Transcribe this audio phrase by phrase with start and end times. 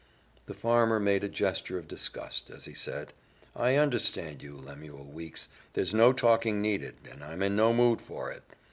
[0.47, 3.13] The farmer made a gesture of disgust as he said,
[3.55, 5.47] "I understand you, Lemuel Weeks.
[5.73, 8.41] There's no talking needed and I'm in no mood for it.